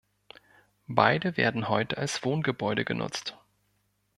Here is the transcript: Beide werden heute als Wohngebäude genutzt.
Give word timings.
Beide 0.87 1.37
werden 1.37 1.69
heute 1.69 1.99
als 1.99 2.23
Wohngebäude 2.25 2.85
genutzt. 2.85 3.37